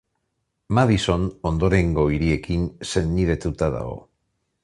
[0.77, 3.95] Madison ondorengo hiriekin senidetuta dago.